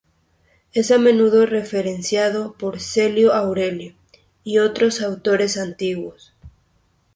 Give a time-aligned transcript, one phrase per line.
[0.73, 3.95] Es a menudo referenciado por Celio Aureliano
[4.43, 6.33] y otros autores antiguos.